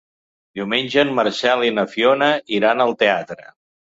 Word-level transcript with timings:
Diumenge 0.59 1.01
en 1.07 1.11
Marcel 1.19 1.61
i 1.67 1.69
na 1.77 1.85
Fiona 1.91 2.31
iran 2.61 2.83
al 2.87 2.97
teatre. 3.05 3.47